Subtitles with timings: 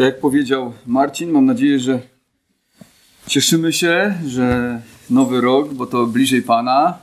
[0.00, 2.00] Tak jak powiedział Marcin, mam nadzieję, że
[3.26, 4.80] cieszymy się, że
[5.10, 6.98] nowy rok, bo to bliżej Pana.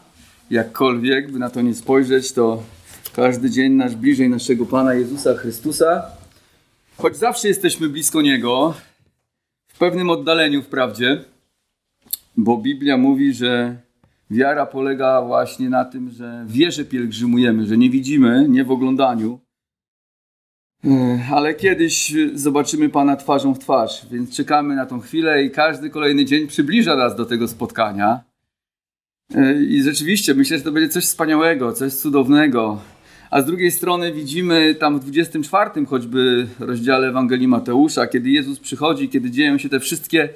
[0.50, 2.64] Jakkolwiek by na to nie spojrzeć, to
[3.14, 6.04] każdy dzień nasz bliżej naszego Pana Jezusa Chrystusa.
[6.98, 8.74] Choć zawsze jesteśmy blisko Niego,
[9.68, 11.24] w pewnym oddaleniu wprawdzie,
[12.38, 13.76] bo Biblia mówi, że
[14.32, 19.40] wiara polega właśnie na tym, że wierze pielgrzymujemy, że nie widzimy, nie w oglądaniu,
[21.34, 26.26] ale kiedyś zobaczymy Pana twarzą w twarz, więc czekamy na tą chwilę i każdy kolejny
[26.26, 28.20] dzień przybliża nas do tego spotkania.
[29.70, 32.82] I rzeczywiście myślę, że to będzie coś wspaniałego, coś cudownego.
[33.32, 39.10] A z drugiej strony widzimy tam w 24 choćby rozdziale Ewangelii Mateusza, kiedy Jezus przychodzi,
[39.10, 40.30] kiedy dzieją się te wszystkie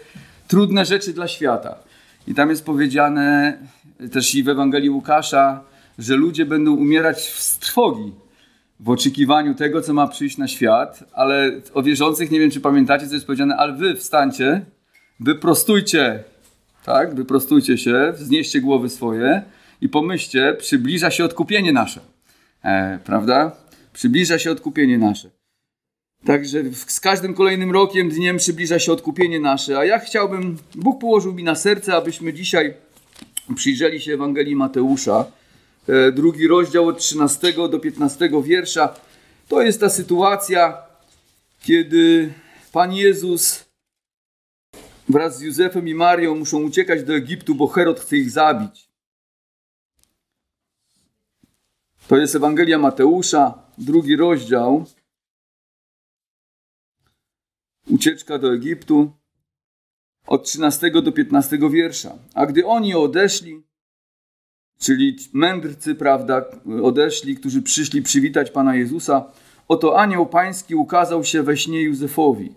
[0.47, 1.75] trudne rzeczy dla świata.
[2.27, 3.57] I tam jest powiedziane
[4.11, 5.63] też i w Ewangelii Łukasza,
[5.99, 8.11] że ludzie będą umierać z trwogi
[8.81, 13.07] w oczekiwaniu tego, co ma przyjść na świat, ale o wierzących nie wiem, czy pamiętacie,
[13.07, 14.65] co jest powiedziane, ale wy wstańcie,
[15.19, 16.23] wyprostujcie,
[16.85, 19.41] tak, wyprostujcie się, wznieście głowy swoje
[19.81, 22.01] i pomyślcie, przybliża się odkupienie nasze,
[22.63, 23.55] e, prawda?
[23.93, 25.29] Przybliża się odkupienie nasze.
[26.25, 31.33] Także z każdym kolejnym rokiem, dniem przybliża się odkupienie nasze, a ja chciałbym, Bóg położył
[31.33, 32.73] mi na serce, abyśmy dzisiaj
[33.55, 35.25] przyjrzeli się Ewangelii Mateusza,
[36.13, 38.95] drugi rozdział od 13 do 15 wiersza.
[39.47, 40.77] To jest ta sytuacja,
[41.61, 42.33] kiedy
[42.71, 43.65] Pan Jezus
[45.09, 48.91] wraz z Józefem i Marią muszą uciekać do Egiptu, bo Herod chce ich zabić.
[52.07, 54.85] To jest Ewangelia Mateusza, drugi rozdział.
[57.89, 59.11] Ucieczka do Egiptu
[60.27, 62.17] od 13 do 15 wiersza.
[62.33, 63.63] A gdy oni odeszli,
[64.81, 66.45] czyli mędrcy, prawda,
[66.83, 69.25] odeszli, którzy przyszli przywitać Pana Jezusa,
[69.67, 72.51] oto anioł pański ukazał się we śnie Józefowi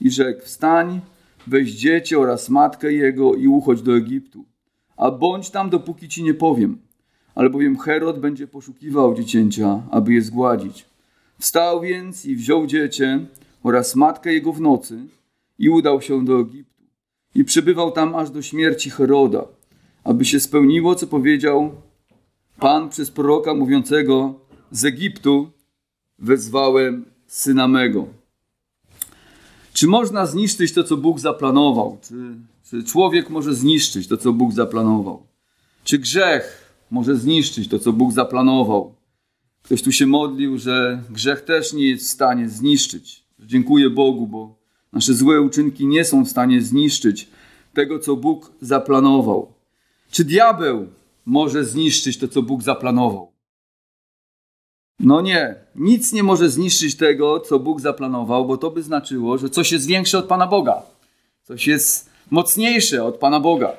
[0.00, 1.00] i rzekł, wstań,
[1.46, 4.44] weź dziecię oraz matkę jego i uchodź do Egiptu,
[4.96, 6.78] a bądź tam, dopóki ci nie powiem,
[7.34, 10.86] albowiem Herod będzie poszukiwał dziecięcia, aby je zgładzić.
[11.38, 13.26] Wstał więc i wziął dziecię
[13.62, 14.98] oraz matkę jego w nocy
[15.58, 16.84] i udał się do Egiptu.
[17.34, 19.55] I przebywał tam aż do śmierci Heroda
[20.06, 21.72] aby się spełniło, co powiedział
[22.58, 24.34] Pan przez proroka mówiącego
[24.70, 25.50] z Egiptu
[26.18, 28.06] wezwałem syna mego.
[29.72, 31.98] Czy można zniszczyć to, co Bóg zaplanował?
[32.02, 32.14] Czy,
[32.70, 35.22] czy człowiek może zniszczyć to, co Bóg zaplanował?
[35.84, 38.94] Czy grzech może zniszczyć to, co Bóg zaplanował?
[39.62, 43.24] Ktoś tu się modlił, że grzech też nie jest w stanie zniszczyć.
[43.38, 44.58] Dziękuję Bogu, bo
[44.92, 47.28] nasze złe uczynki nie są w stanie zniszczyć
[47.74, 49.55] tego, co Bóg zaplanował.
[50.16, 50.86] Czy diabeł
[51.26, 53.32] może zniszczyć to, co Bóg zaplanował?
[55.00, 59.50] No nie, nic nie może zniszczyć tego, co Bóg zaplanował, bo to by znaczyło, że
[59.50, 60.82] coś jest większe od Pana Boga,
[61.42, 63.72] coś jest mocniejsze od Pana Boga.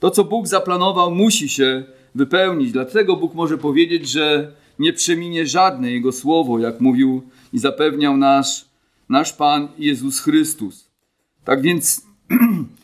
[0.00, 1.84] To, co Bóg zaplanował, musi się
[2.14, 2.72] wypełnić.
[2.72, 7.22] Dlatego Bóg może powiedzieć, że nie przeminie żadne Jego słowo, jak mówił
[7.52, 8.64] i zapewniał nasz,
[9.08, 10.90] nasz Pan Jezus Chrystus.
[11.44, 12.02] Tak więc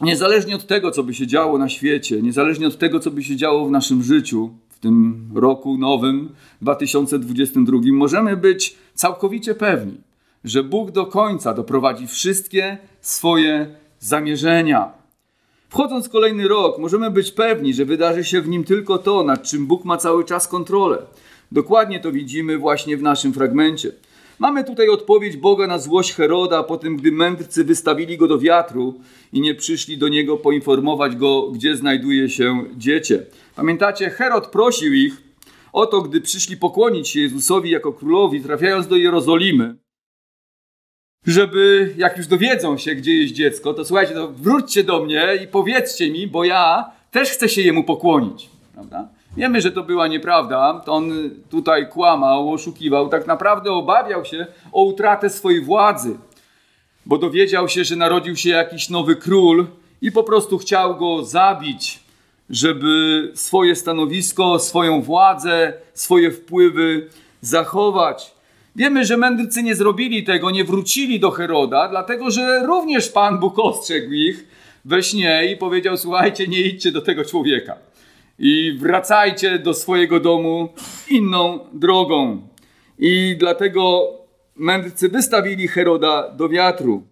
[0.00, 3.36] niezależnie od tego, co by się działo na świecie, niezależnie od tego, co by się
[3.36, 10.00] działo w naszym życiu, w tym roku nowym 2022, możemy być całkowicie pewni,
[10.44, 13.66] że Bóg do końca doprowadzi wszystkie swoje
[13.98, 14.92] zamierzenia.
[15.68, 19.42] Wchodząc w kolejny rok, możemy być pewni, że wydarzy się w nim tylko to, nad
[19.42, 21.02] czym Bóg ma cały czas kontrolę.
[21.52, 23.92] Dokładnie to widzimy właśnie w naszym fragmencie.
[24.38, 29.00] Mamy tutaj odpowiedź Boga na złość Heroda po tym, gdy mędrcy wystawili go do wiatru
[29.32, 33.26] i nie przyszli do niego poinformować go, gdzie znajduje się dziecię.
[33.56, 35.22] Pamiętacie, Herod prosił ich
[35.72, 39.76] o to, gdy przyszli pokłonić się Jezusowi jako królowi, trafiając do Jerozolimy,
[41.26, 45.48] żeby jak już dowiedzą się, gdzie jest dziecko, to słuchajcie, to wróćcie do mnie i
[45.48, 48.50] powiedzcie mi, bo ja też chcę się jemu pokłonić.
[48.74, 49.08] Prawda?
[49.36, 50.82] Wiemy, że to była nieprawda.
[50.86, 51.12] To on
[51.50, 53.08] tutaj kłamał, oszukiwał.
[53.08, 56.16] Tak naprawdę obawiał się o utratę swojej władzy,
[57.06, 59.66] bo dowiedział się, że narodził się jakiś nowy król
[60.02, 62.00] i po prostu chciał go zabić,
[62.50, 67.08] żeby swoje stanowisko, swoją władzę, swoje wpływy
[67.40, 68.34] zachować.
[68.76, 73.58] Wiemy, że mędrcy nie zrobili tego, nie wrócili do Heroda, dlatego że również Pan Bóg
[73.58, 74.48] ostrzegł ich
[74.84, 77.76] we śnie i powiedział: Słuchajcie, nie idźcie do tego człowieka
[78.38, 80.68] i wracajcie do swojego domu
[81.10, 82.48] inną drogą.
[82.98, 84.10] I dlatego
[84.56, 87.02] mędrcy wystawili Heroda do wiatru.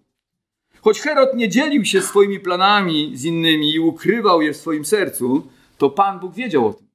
[0.81, 5.47] Choć Herod nie dzielił się swoimi planami z innymi i ukrywał je w swoim sercu,
[5.77, 6.87] to Pan Bóg wiedział o tym.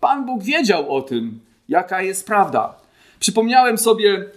[0.00, 2.74] Pan Bóg wiedział o tym, jaka jest prawda.
[3.18, 4.30] Przypomniałem sobie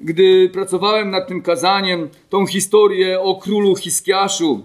[0.00, 4.62] gdy pracowałem nad tym kazaniem, tą historię o królu Hiskiaszu.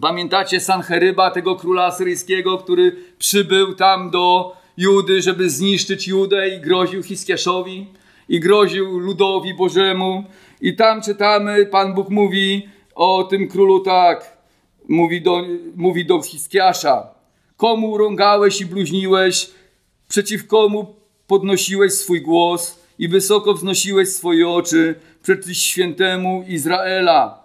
[0.00, 7.02] Pamiętacie Sancheryba, tego króla asyryjskiego, który przybył tam do Judy, żeby zniszczyć Judę i groził
[7.02, 7.86] Hiskiaszowi
[8.28, 10.24] i groził ludowi Bożemu.
[10.60, 14.36] I tam czytamy, Pan Bóg mówi o tym królu tak,
[14.88, 15.42] mówi do,
[15.76, 17.08] mówi do Hiskiasza.
[17.56, 19.50] Komu rągałeś i bluźniłeś,
[20.08, 20.94] przeciw komu
[21.26, 27.43] podnosiłeś swój głos i wysoko wznosiłeś swoje oczy przed świętemu Izraela.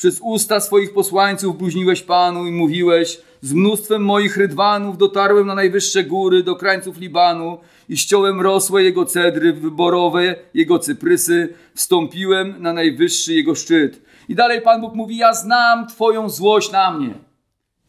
[0.00, 6.04] Przez usta swoich posłańców bluźniłeś Panu i mówiłeś, z mnóstwem moich rydwanów dotarłem na najwyższe
[6.04, 7.58] góry, do krańców Libanu
[7.88, 14.02] i ściąłem rosłe jego cedry, wyborowe jego cyprysy, wstąpiłem na najwyższy jego szczyt.
[14.28, 17.14] I dalej Pan Bóg mówi, ja znam Twoją złość na mnie.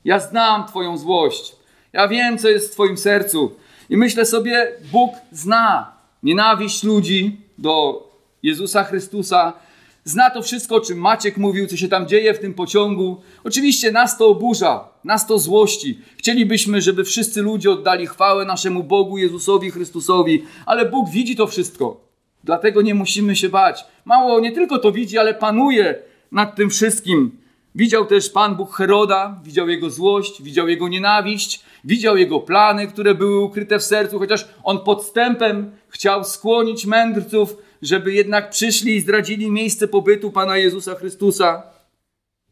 [0.06, 1.56] Ja znam Twoją złość.
[1.94, 3.56] Ja wiem, co jest w Twoim sercu.
[3.90, 5.94] I myślę sobie, Bóg zna
[6.24, 8.04] nienawiść ludzi do
[8.44, 9.54] Jezusa Chrystusa.
[10.04, 13.22] Zna to wszystko, o czym Maciek mówił, co się tam dzieje w tym pociągu.
[13.44, 16.00] Oczywiście nas to oburza, nas to złości.
[16.18, 22.08] Chcielibyśmy, żeby wszyscy ludzie oddali chwałę naszemu Bogu, Jezusowi Chrystusowi, ale Bóg widzi to wszystko.
[22.44, 23.86] Dlatego nie musimy się bać.
[24.06, 25.96] Mało nie tylko to widzi, ale panuje
[26.32, 27.42] nad tym wszystkim.
[27.76, 33.16] Widział też Pan Bóg Heroda, widział jego złość, widział jego nienawiść, widział jego plany, które
[33.16, 39.52] były ukryte w sercu, chociaż on podstępem chciał skłonić mędrców, żeby jednak przyszli i zdradzili
[39.52, 41.64] miejsce pobytu Pana Jezusa Chrystusa.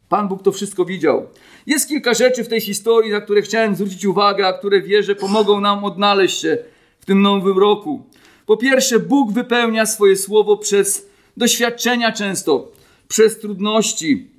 [0.09, 1.27] Pan Bóg to wszystko widział.
[1.67, 5.61] Jest kilka rzeczy w tej historii, na które chciałem zwrócić uwagę, a które wierzę pomogą
[5.61, 6.57] nam odnaleźć się
[6.99, 8.05] w tym nowym roku.
[8.45, 12.71] Po pierwsze, Bóg wypełnia swoje słowo przez doświadczenia często,
[13.07, 14.31] przez trudności.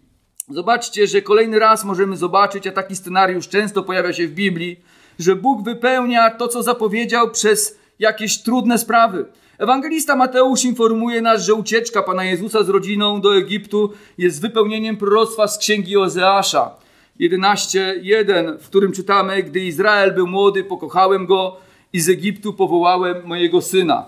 [0.49, 4.81] Zobaczcie, że kolejny raz możemy zobaczyć, a taki scenariusz często pojawia się w Biblii,
[5.19, 9.27] że Bóg wypełnia to, co zapowiedział przez jakieś trudne sprawy.
[9.61, 15.49] Ewangelista Mateusz informuje nas, że ucieczka Pana Jezusa z rodziną do Egiptu jest wypełnieniem proroctwa
[15.49, 16.75] z księgi Ozeasza
[17.21, 21.57] 11:1, w którym czytamy: Gdy Izrael był młody, pokochałem go
[21.93, 24.07] i z Egiptu powołałem mojego syna.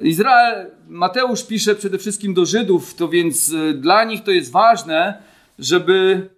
[0.00, 5.22] Izrael, Mateusz pisze przede wszystkim do Żydów, to więc e, dla nich to jest ważne,
[5.58, 6.28] żeby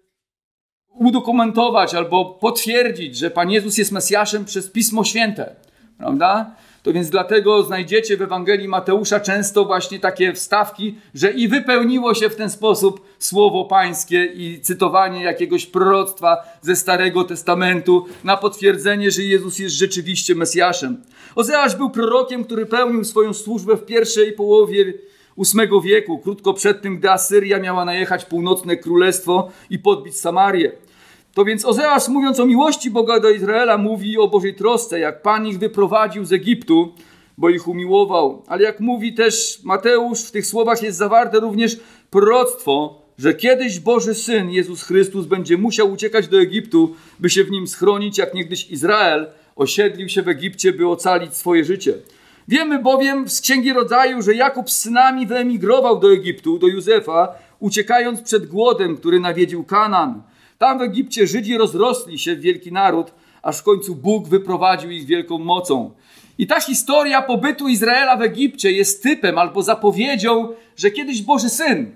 [0.88, 5.56] udokumentować albo potwierdzić, że Pan Jezus jest Mesjaszem przez Pismo Święte.
[5.98, 6.54] Prawda?
[6.82, 12.30] To więc dlatego znajdziecie w Ewangelii Mateusza często właśnie takie wstawki, że i wypełniło się
[12.30, 19.22] w ten sposób słowo pańskie i cytowanie jakiegoś proroctwa ze Starego Testamentu na potwierdzenie, że
[19.22, 21.02] Jezus jest rzeczywiście Mesjaszem.
[21.34, 24.92] Ozeasz był prorokiem, który pełnił swoją służbę w pierwszej połowie
[25.38, 30.72] VIII wieku, krótko przed tym, gdy Asyria miała najechać północne królestwo i podbić Samarię.
[31.34, 35.46] To więc Ozeasz, mówiąc o miłości Boga do Izraela, mówi o Bożej trosce, jak Pan
[35.46, 36.94] ich wyprowadził z Egiptu,
[37.38, 38.42] bo ich umiłował.
[38.46, 44.14] Ale jak mówi też Mateusz, w tych słowach jest zawarte również proroctwo, że kiedyś Boży
[44.14, 48.70] Syn, Jezus Chrystus, będzie musiał uciekać do Egiptu, by się w nim schronić, jak niegdyś
[48.70, 49.26] Izrael
[49.56, 51.94] osiedlił się w Egipcie, by ocalić swoje życie.
[52.48, 57.28] Wiemy bowiem z Księgi Rodzaju, że Jakub z synami wyemigrował do Egiptu, do Józefa,
[57.60, 60.22] uciekając przed głodem, który nawiedził Kanan.
[60.58, 63.12] Tam w Egipcie Żydzi rozrosli się w wielki naród,
[63.42, 65.90] aż w końcu Bóg wyprowadził ich wielką mocą.
[66.38, 71.94] I ta historia pobytu Izraela w Egipcie jest typem albo zapowiedzią, że kiedyś Boży Syn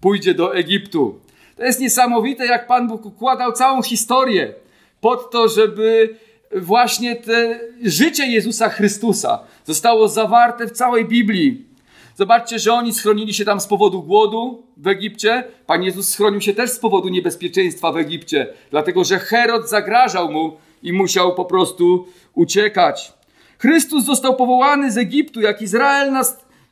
[0.00, 1.20] pójdzie do Egiptu.
[1.56, 4.54] To jest niesamowite, jak Pan Bóg układał całą historię
[5.00, 6.16] pod to, żeby
[6.56, 11.67] właśnie te życie Jezusa Chrystusa zostało zawarte w całej Biblii.
[12.18, 15.44] Zobaczcie, że oni schronili się tam z powodu głodu w Egipcie.
[15.66, 20.56] Pan Jezus schronił się też z powodu niebezpieczeństwa w Egipcie, dlatego że Herod zagrażał mu
[20.82, 23.12] i musiał po prostu uciekać.
[23.58, 26.14] Chrystus został powołany z Egiptu jak Izrael,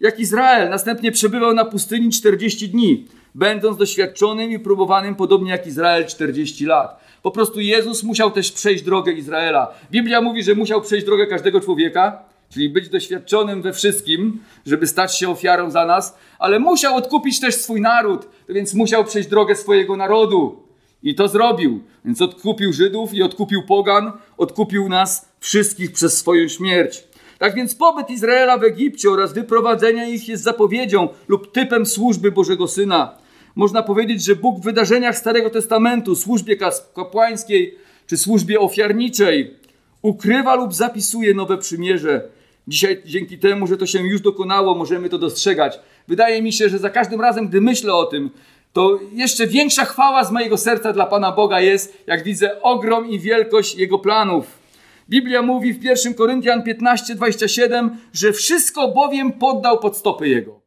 [0.01, 0.71] jak Izrael.
[0.71, 7.01] Następnie przebywał na pustyni 40 dni, będąc doświadczonym i próbowanym podobnie jak Izrael 40 lat.
[7.23, 9.75] Po prostu Jezus musiał też przejść drogę Izraela.
[9.91, 15.19] Biblia mówi, że musiał przejść drogę każdego człowieka, czyli być doświadczonym we wszystkim, żeby stać
[15.19, 19.97] się ofiarą za nas, ale musiał odkupić też swój naród, więc musiał przejść drogę swojego
[19.97, 20.67] narodu.
[21.03, 21.83] I to zrobił.
[22.05, 27.05] Więc odkupił Żydów i odkupił Pogan, odkupił nas wszystkich przez swoją śmierć.
[27.39, 32.69] Tak więc pobyt Izraela w Egipcie oraz wyprowadzenie ich jest zapowiedzią lub typem służby Bożego
[32.69, 33.19] Syna.
[33.55, 36.57] Można powiedzieć, że Bóg w wydarzeniach Starego Testamentu, służbie
[36.95, 39.55] kapłańskiej czy służbie ofiarniczej
[40.03, 42.29] ukrywa lub zapisuje nowe przymierze,
[42.69, 45.81] Dzisiaj dzięki temu, że to się już dokonało, możemy to dostrzegać.
[46.09, 48.31] Wydaje mi się, że za każdym razem, gdy myślę o tym,
[48.73, 53.19] to jeszcze większa chwała z mojego serca dla Pana Boga jest, jak widzę ogrom i
[53.19, 54.59] wielkość Jego planów.
[55.09, 60.61] Biblia mówi w 1 Koryntian 15:27, że wszystko bowiem poddał pod stopy Jego.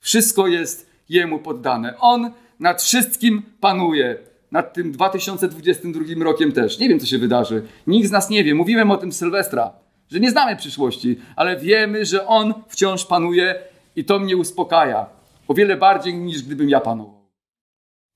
[0.00, 1.94] Wszystko jest Jemu poddane.
[1.98, 4.18] On nad wszystkim panuje.
[4.50, 6.78] Nad tym 2022 rokiem też.
[6.78, 7.62] Nie wiem, co się wydarzy.
[7.86, 8.54] Nikt z nas nie wie.
[8.54, 9.72] Mówiłem o tym Sylwestra,
[10.12, 13.54] że nie znamy przyszłości, ale wiemy, że On wciąż panuje
[13.96, 15.06] i to mnie uspokaja.
[15.48, 17.22] O wiele bardziej niż gdybym ja panował.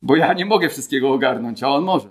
[0.02, 2.08] Bo ja nie mogę wszystkiego ogarnąć, a On może.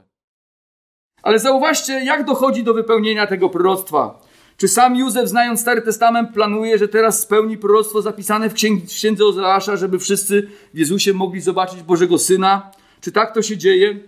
[1.23, 4.21] Ale zauważcie, jak dochodzi do wypełnienia tego proroctwa.
[4.57, 8.53] Czy sam Józef, znając Stary Testament, planuje, że teraz spełni proroctwo zapisane w,
[8.87, 12.71] księdze, Ozeasza, żeby wszyscy w Jezusie mogli zobaczyć Bożego Syna?
[13.01, 13.99] Czy tak to się dzieje?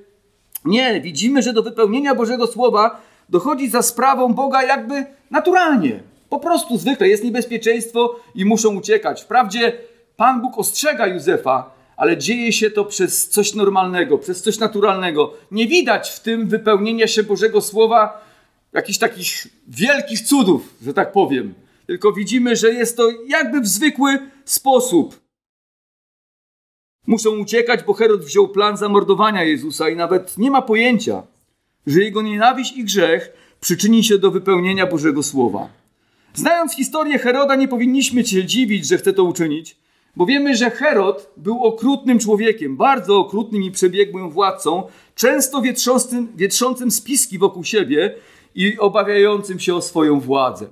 [0.66, 6.04] Nie, widzimy, że do wypełnienia Bożego Słowa dochodzi za sprawą Boga jakby naturalnie.
[6.30, 9.22] Po prostu zwykle jest niebezpieczeństwo i muszą uciekać.
[9.22, 9.74] Wprawdzie
[10.16, 15.34] Pan Bóg ostrzega Józefa, ale dzieje się to przez coś normalnego, przez coś naturalnego.
[15.52, 18.28] Nie widać w tym wypełnienia się Bożego Słowa
[18.74, 21.54] jakichś takich wielkich cudów, że tak powiem.
[21.88, 25.20] Tylko widzimy, że jest to jakby w zwykły sposób.
[27.08, 31.24] Muszą uciekać, bo Herod wziął plan zamordowania Jezusa i nawet nie ma pojęcia,
[31.88, 33.30] że jego nienawiść i grzech
[33.60, 35.70] przyczyni się do wypełnienia Bożego Słowa.
[36.34, 39.78] Znając historię Heroda, nie powinniśmy się dziwić, że chce to uczynić,
[40.16, 44.84] bo wiemy, że Herod był okrutnym człowiekiem, bardzo okrutnym i przebiegłym władcą,
[45.16, 48.16] często wietrzącym, wietrzącym spiski wokół siebie
[48.56, 50.68] i obawiającym się o swoją władzę.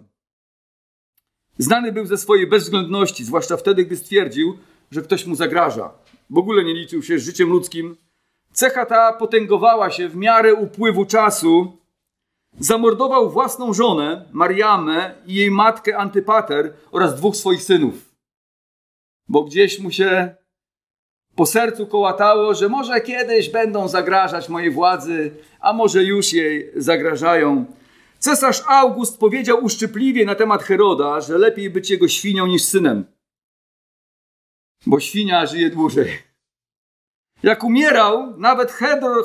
[1.57, 4.57] Znany był ze swojej bezwzględności, zwłaszcza wtedy, gdy stwierdził,
[4.91, 5.93] że ktoś mu zagraża.
[6.29, 7.95] W ogóle nie liczył się z życiem ludzkim.
[8.55, 11.77] Cecha ta potęgowała się w miarę upływu czasu.
[12.59, 18.15] Zamordował własną żonę, Mariamę i jej matkę Antypater oraz dwóch swoich synów.
[19.27, 20.35] Bo gdzieś mu się
[21.35, 27.65] po sercu kołatało, że może kiedyś będą zagrażać mojej władzy, a może już jej zagrażają.
[28.19, 33.05] Cesarz August powiedział uszczypliwie na temat Heroda, że lepiej być jego świnią niż synem,
[34.85, 36.24] bo świnia żyje dłużej.
[37.43, 38.71] Jak umierał, nawet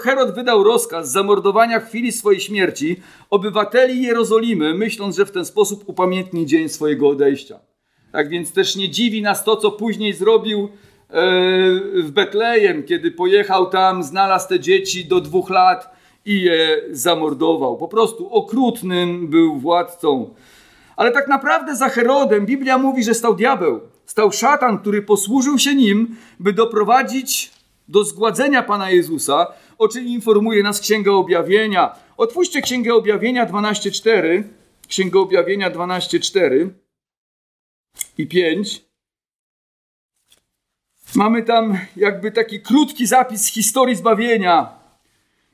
[0.02, 2.96] Herod wydał rozkaz zamordowania w chwili swojej śmierci
[3.30, 7.58] obywateli Jerozolimy, myśląc, że w ten sposób upamiętni dzień swojego odejścia.
[8.12, 10.68] Tak więc też nie dziwi nas to, co później zrobił
[11.94, 17.76] w Betlejem, kiedy pojechał tam, znalazł te dzieci do dwóch lat i je zamordował.
[17.76, 20.34] Po prostu okrutnym był władcą.
[20.96, 23.80] Ale tak naprawdę za Herodem Biblia mówi, że stał diabeł.
[24.06, 27.59] Stał szatan, który posłużył się nim, by doprowadzić
[27.90, 29.46] do zgładzenia Pana Jezusa,
[29.78, 31.94] o czym informuje nas Księga Objawienia.
[32.16, 34.42] Otwórzcie Księgę Objawienia 12.4.
[34.88, 36.68] Księgę Objawienia 12.4
[38.18, 38.84] i 5.
[41.14, 44.80] Mamy tam jakby taki krótki zapis historii zbawienia.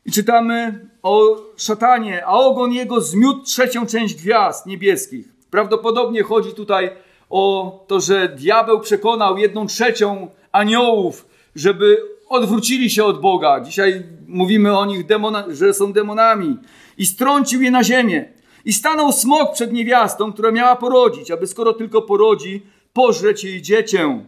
[0.07, 5.27] I czytamy o szatanie, a ogon jego zmiótł trzecią część gwiazd niebieskich.
[5.51, 6.91] Prawdopodobnie chodzi tutaj
[7.31, 13.61] o to, że diabeł przekonał jedną trzecią aniołów, żeby odwrócili się od Boga.
[13.61, 16.57] Dzisiaj mówimy o nich, demona, że są demonami.
[16.99, 18.29] I strącił je na ziemię.
[18.65, 24.21] I stanął smok przed niewiastą, która miała porodzić, aby skoro tylko porodzi, pożreć jej dziecię.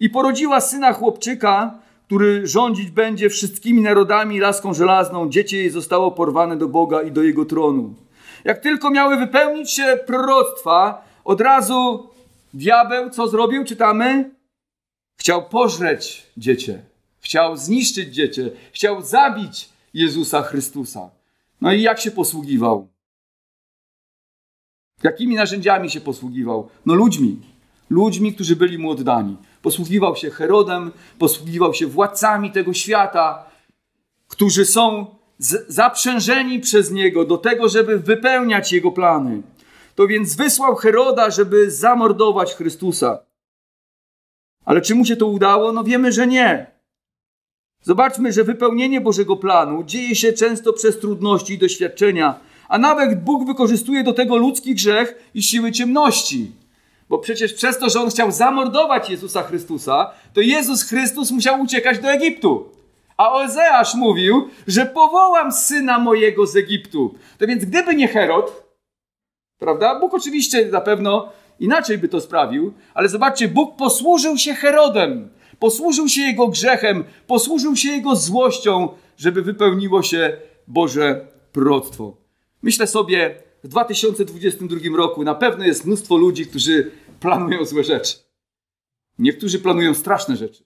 [0.00, 5.30] I porodziła syna chłopczyka, który rządzić będzie wszystkimi narodami laską żelazną.
[5.30, 7.94] Dziecię jej zostało porwane do Boga i do jego tronu.
[8.44, 12.08] Jak tylko miały wypełnić się proroctwa, od razu
[12.54, 13.64] diabeł co zrobił?
[13.64, 14.30] Czytamy?
[15.20, 16.95] Chciał pożreć dziecię.
[17.26, 18.50] Chciał zniszczyć dziecię.
[18.72, 21.10] Chciał zabić Jezusa Chrystusa.
[21.60, 22.88] No i jak się posługiwał?
[25.02, 26.68] Jakimi narzędziami się posługiwał?
[26.86, 27.40] No ludźmi.
[27.90, 33.50] Ludźmi, którzy byli mu oddani posługiwał się Herodem, posługiwał się władcami tego świata,
[34.28, 35.06] którzy są
[35.68, 39.42] zaprzężeni przez niego do tego, żeby wypełniać jego plany.
[39.94, 43.18] To więc wysłał Heroda, żeby zamordować Chrystusa.
[44.64, 45.72] Ale czy mu się to udało?
[45.72, 46.75] No wiemy, że nie.
[47.86, 53.46] Zobaczmy, że wypełnienie Bożego planu dzieje się często przez trudności i doświadczenia, a nawet Bóg
[53.46, 56.52] wykorzystuje do tego ludzki grzech i siły ciemności.
[57.08, 61.98] Bo przecież przez to, że on chciał zamordować Jezusa Chrystusa, to Jezus Chrystus musiał uciekać
[61.98, 62.68] do Egiptu.
[63.16, 67.14] A Ozeasz mówił, że powołam syna mojego z Egiptu.
[67.38, 68.62] To więc gdyby nie Herod,
[69.58, 70.00] prawda?
[70.00, 71.28] Bóg oczywiście na pewno
[71.60, 77.76] inaczej by to sprawił, ale zobaczcie, Bóg posłużył się Herodem, posłużył się jego grzechem, posłużył
[77.76, 80.36] się jego złością, żeby wypełniło się
[80.66, 82.16] Boże proroctwo.
[82.62, 88.16] Myślę sobie, w 2022 roku na pewno jest mnóstwo ludzi, którzy planują złe rzeczy.
[89.18, 90.64] Niektórzy planują straszne rzeczy.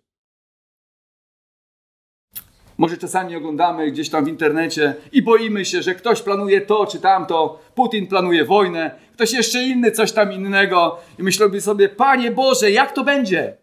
[2.79, 7.01] Może czasami oglądamy gdzieś tam w internecie i boimy się, że ktoś planuje to czy
[7.01, 12.71] tamto, Putin planuje wojnę, ktoś jeszcze inny coś tam innego i myślimy sobie, Panie Boże,
[12.71, 13.57] jak to będzie?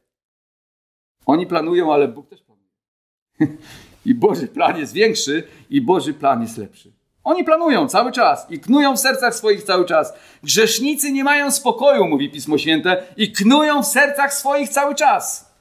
[1.28, 2.68] Oni planują, ale Bóg też planuje.
[4.06, 6.92] I Boży plan jest większy, i Boży plan jest lepszy.
[7.24, 10.14] Oni planują cały czas i knują w sercach swoich cały czas.
[10.44, 15.54] Grzesznicy nie mają spokoju, mówi Pismo Święte, i knują w sercach swoich cały czas.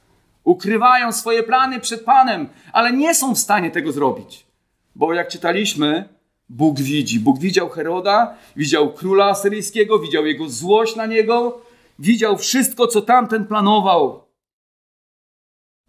[0.45, 4.47] Ukrywają swoje plany przed Panem, ale nie są w stanie tego zrobić.
[4.95, 6.09] Bo jak czytaliśmy,
[6.49, 7.21] Bóg widzi.
[7.21, 11.61] Bóg widział Heroda, widział króla asyryjskiego, widział jego złość na niego,
[11.99, 14.26] widział wszystko, co tamten planował.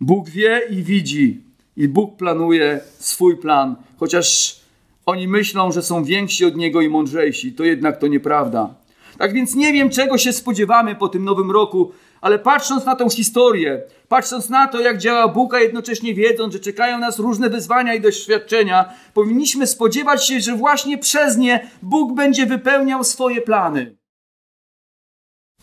[0.01, 1.41] Bóg wie i widzi,
[1.77, 4.59] i Bóg planuje swój plan, chociaż
[5.05, 7.53] oni myślą, że są więksi od niego i mądrzejsi.
[7.53, 8.75] To jednak to nieprawda.
[9.17, 13.09] Tak więc nie wiem, czego się spodziewamy po tym nowym roku, ale patrząc na tą
[13.09, 17.93] historię, patrząc na to, jak działa Bóg, a jednocześnie wiedząc, że czekają nas różne wyzwania
[17.93, 23.97] i doświadczenia, powinniśmy spodziewać się, że właśnie przez nie Bóg będzie wypełniał swoje plany.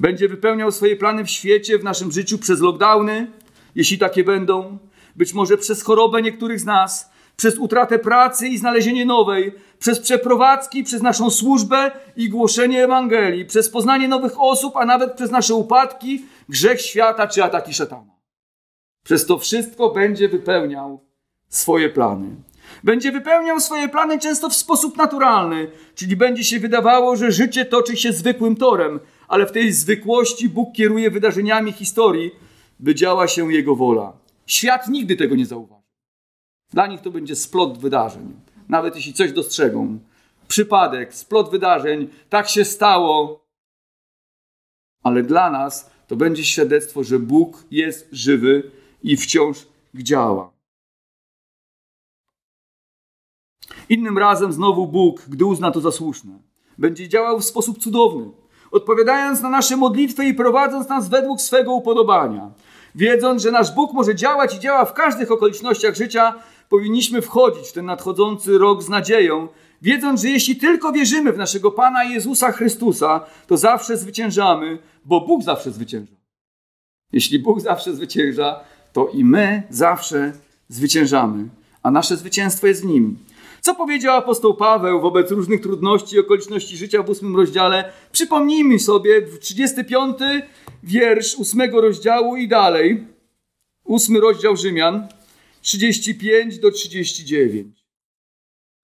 [0.00, 3.26] Będzie wypełniał swoje plany w świecie, w naszym życiu przez lockdowny,
[3.74, 4.78] jeśli takie będą,
[5.16, 10.84] być może przez chorobę niektórych z nas, przez utratę pracy i znalezienie nowej, przez przeprowadzki,
[10.84, 16.24] przez naszą służbę i głoszenie Ewangelii, przez poznanie nowych osób, a nawet przez nasze upadki,
[16.48, 18.14] grzech świata czy ataki szatana.
[19.04, 21.04] Przez to wszystko będzie wypełniał
[21.48, 22.26] swoje plany.
[22.84, 27.96] Będzie wypełniał swoje plany często w sposób naturalny, czyli będzie się wydawało, że życie toczy
[27.96, 32.30] się zwykłym torem, ale w tej zwykłości Bóg kieruje wydarzeniami historii,
[32.80, 34.12] by działa się Jego wola.
[34.46, 35.84] Świat nigdy tego nie zauważy.
[36.72, 38.40] Dla nich to będzie splot wydarzeń.
[38.68, 39.98] Nawet jeśli coś dostrzegą.
[40.48, 43.44] Przypadek, splot wydarzeń, tak się stało.
[45.02, 48.70] Ale dla nas to będzie świadectwo, że Bóg jest żywy
[49.02, 50.54] i wciąż działa.
[53.88, 56.38] Innym razem znowu Bóg, gdy uzna to za słuszne,
[56.78, 58.30] będzie działał w sposób cudowny,
[58.70, 62.50] odpowiadając na nasze modlitwy i prowadząc nas według swego upodobania.
[62.94, 66.34] Wiedząc, że nasz Bóg może działać i działa w każdych okolicznościach życia,
[66.68, 69.48] powinniśmy wchodzić w ten nadchodzący rok z nadzieją,
[69.82, 75.42] wiedząc, że jeśli tylko wierzymy w naszego Pana Jezusa Chrystusa, to zawsze zwyciężamy, bo Bóg
[75.42, 76.14] zawsze zwycięża.
[77.12, 78.60] Jeśli Bóg zawsze zwycięża,
[78.92, 80.32] to i my zawsze
[80.68, 81.48] zwyciężamy,
[81.82, 83.18] a nasze zwycięstwo jest w Nim.
[83.60, 87.92] Co powiedział apostoł Paweł wobec różnych trudności i okoliczności życia w ósmym rozdziale?
[88.12, 90.18] Przypomnijmy sobie 35
[90.84, 93.06] wiersz ósmego rozdziału i dalej.
[93.84, 95.08] Ósmy rozdział Rzymian,
[95.62, 97.84] 35 do 39.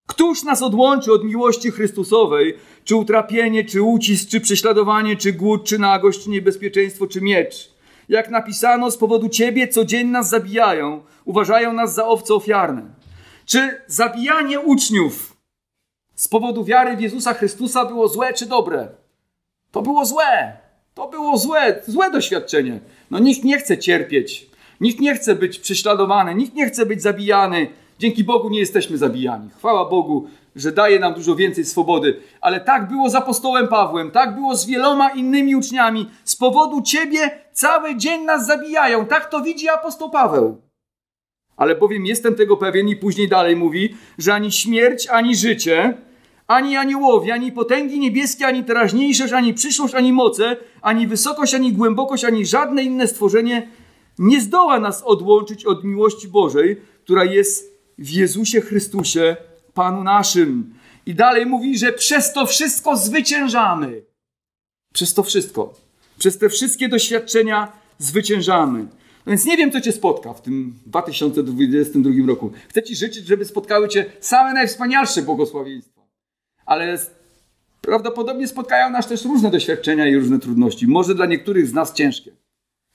[0.07, 2.57] Któż nas odłączy od miłości Chrystusowej?
[2.85, 7.71] Czy utrapienie, czy ucisk, czy prześladowanie, czy głód, czy nagość, czy niebezpieczeństwo, czy miecz?
[8.09, 12.95] Jak napisano, z powodu Ciebie codziennie nas zabijają, uważają nas za owce ofiarne.
[13.47, 15.37] Czy zabijanie uczniów
[16.15, 18.89] z powodu wiary w Jezusa Chrystusa było złe czy dobre?
[19.71, 20.59] To było złe.
[20.95, 22.81] To było złe, złe doświadczenie.
[23.11, 24.51] No nikt nie chce cierpieć.
[24.81, 27.67] Nikt nie chce być prześladowany, nikt nie chce być zabijany.
[27.99, 29.51] Dzięki Bogu nie jesteśmy zabijani.
[29.59, 32.21] Chwała Bogu, że daje nam dużo więcej swobody.
[32.41, 36.11] Ale tak było z apostołem Pawłem, tak było z wieloma innymi uczniami.
[36.25, 39.07] Z powodu Ciebie cały dzień nas zabijają.
[39.07, 40.61] Tak to widzi apostoł Paweł.
[41.57, 45.95] Ale bowiem jestem tego pewien i później dalej mówi, że ani śmierć, ani życie,
[46.51, 52.25] ani aniołowie, ani potęgi niebieskie, ani teraźniejszość, ani przyszłość, ani moce, ani wysokość, ani głębokość,
[52.25, 53.69] ani żadne inne stworzenie
[54.19, 59.37] nie zdoła nas odłączyć od miłości Bożej, która jest w Jezusie Chrystusie,
[59.75, 60.75] Panu naszym.
[61.07, 64.03] I dalej mówi, że przez to wszystko zwyciężamy.
[64.95, 65.75] Przez to wszystko.
[66.19, 68.79] Przez te wszystkie doświadczenia zwyciężamy.
[69.27, 72.51] No więc nie wiem, co Cię spotka w tym 2022 roku.
[72.69, 76.00] Chcę Ci życzyć, żeby spotkały Cię same najwspanialsze błogosławieństwa.
[76.71, 76.99] Ale
[77.81, 80.87] prawdopodobnie spotkają nas też różne doświadczenia i różne trudności.
[80.87, 82.31] Może dla niektórych z nas ciężkie.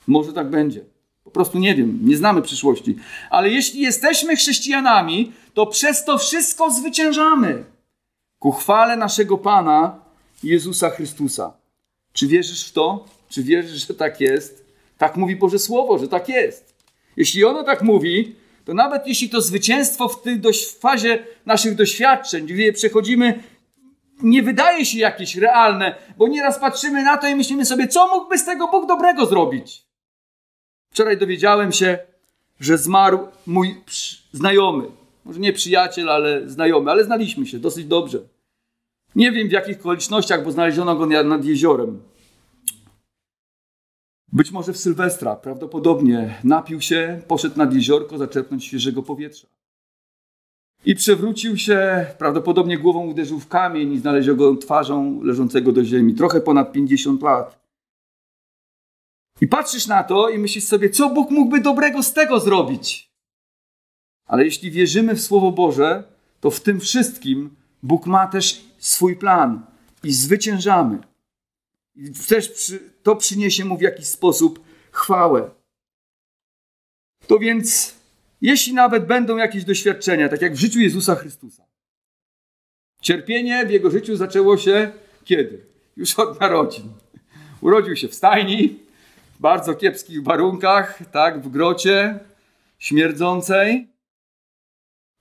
[0.07, 0.81] Może tak będzie.
[1.23, 2.95] Po prostu nie wiem, nie znamy przyszłości.
[3.29, 7.63] Ale jeśli jesteśmy chrześcijanami, to przez to wszystko zwyciężamy.
[8.39, 9.99] Ku chwale naszego Pana
[10.43, 11.53] Jezusa Chrystusa.
[12.13, 13.05] Czy wierzysz w to?
[13.29, 14.65] Czy wierzysz, że tak jest?
[14.97, 16.73] Tak mówi Boże Słowo, że tak jest.
[17.17, 18.35] Jeśli ono tak mówi,
[18.65, 20.41] to nawet jeśli to zwycięstwo w tej
[20.79, 23.43] fazie naszych doświadczeń, gdzie je przechodzimy,
[24.23, 28.37] nie wydaje się jakieś realne, bo nieraz patrzymy na to i myślimy sobie, co mógłby
[28.37, 29.85] z tego Bóg dobrego zrobić?
[30.91, 31.99] Wczoraj dowiedziałem się,
[32.59, 33.81] że zmarł mój
[34.31, 34.87] znajomy.
[35.25, 38.19] Może nie przyjaciel, ale znajomy, ale znaliśmy się dosyć dobrze.
[39.15, 42.01] Nie wiem w jakich okolicznościach, bo znaleziono go nad jeziorem.
[44.31, 49.47] Być może w Sylwestra, prawdopodobnie napił się, poszedł nad jeziorko zaczerpnąć świeżego powietrza.
[50.85, 56.13] I przewrócił się, prawdopodobnie głową uderzył w kamień i znaleziono go twarzą leżącego do ziemi.
[56.13, 57.65] Trochę ponad 50 lat.
[59.41, 63.11] I patrzysz na to i myślisz sobie, co Bóg mógłby dobrego z tego zrobić.
[64.25, 66.03] Ale jeśli wierzymy w Słowo Boże,
[66.41, 69.65] to w tym wszystkim Bóg ma też swój plan
[70.03, 70.97] i zwyciężamy.
[71.95, 74.59] I też przy, to przyniesie mu w jakiś sposób
[74.91, 75.49] chwałę.
[77.27, 77.94] To więc,
[78.45, 81.65] jeśli nawet będą jakieś doświadczenia, tak jak w życiu Jezusa Chrystusa,
[83.01, 84.91] cierpienie w jego życiu zaczęło się
[85.23, 85.65] kiedy?
[85.97, 86.89] Już od narodzin.
[87.61, 88.79] Urodził się w stajni,
[89.35, 92.19] w bardzo kiepskich warunkach, tak, w grocie
[92.79, 93.87] śmierdzącej.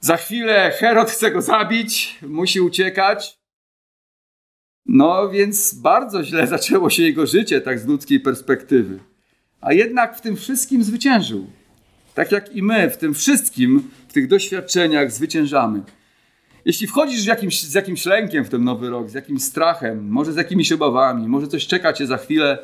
[0.01, 3.39] Za chwilę Herod chce go zabić, musi uciekać.
[4.87, 8.99] No więc bardzo źle zaczęło się jego życie, tak z ludzkiej perspektywy.
[9.61, 11.51] A jednak w tym wszystkim zwyciężył.
[12.15, 15.83] Tak jak i my w tym wszystkim, w tych doświadczeniach zwyciężamy.
[16.65, 20.33] Jeśli wchodzisz z jakimś, z jakimś lękiem w ten nowy rok, z jakimś strachem, może
[20.33, 22.59] z jakimiś obawami, może coś czeka cię za chwilę,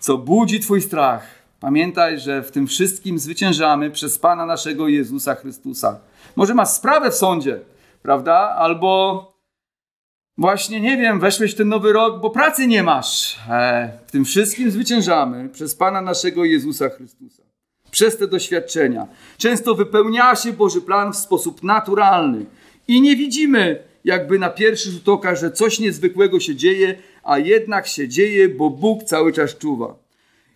[0.00, 1.26] co budzi twój strach,
[1.60, 6.00] pamiętaj, że w tym wszystkim zwyciężamy przez Pana naszego Jezusa Chrystusa.
[6.36, 7.60] Może masz sprawę w sądzie,
[8.02, 8.34] prawda?
[8.58, 9.34] Albo
[10.38, 13.38] właśnie, nie wiem, weszłeś w ten nowy rok, bo pracy nie masz.
[13.50, 17.43] E, w tym wszystkim zwyciężamy przez Pana naszego Jezusa Chrystusa.
[17.94, 19.06] Przez te doświadczenia.
[19.38, 22.46] Często wypełnia się Boży plan w sposób naturalny
[22.88, 27.86] i nie widzimy jakby na pierwszy rzut oka, że coś niezwykłego się dzieje, a jednak
[27.86, 29.94] się dzieje, bo Bóg cały czas czuwa.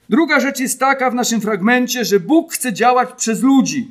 [0.09, 3.91] Druga rzecz jest taka w naszym fragmencie, że Bóg chce działać przez ludzi.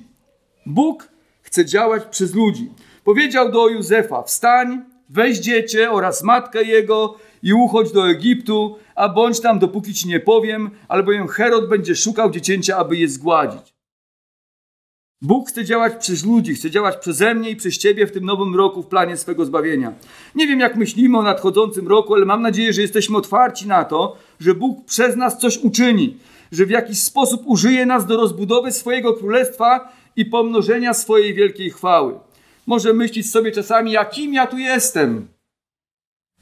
[0.66, 1.10] Bóg
[1.42, 2.70] chce działać przez ludzi.
[3.04, 9.40] Powiedział do Józefa: Wstań, weź dziecię oraz matkę jego i uchodź do Egiptu, a bądź
[9.40, 13.78] tam, dopóki ci nie powiem, albowiem Herod będzie szukał dziecięcia, aby je zgładzić.
[15.22, 18.56] Bóg chce działać przez ludzi, chce działać przeze mnie i przez Ciebie w tym nowym
[18.56, 19.94] roku w planie swego zbawienia.
[20.36, 24.18] Nie wiem, jak myślimy o nadchodzącym roku, ale mam nadzieję, że jesteśmy otwarci na to,
[24.40, 26.18] że Bóg przez nas coś uczyni,
[26.52, 32.20] że w jakiś sposób użyje nas do rozbudowy swojego królestwa i pomnożenia swojej wielkiej chwały.
[32.68, 35.28] Może myśleć sobie czasami, jakim ja tu jestem.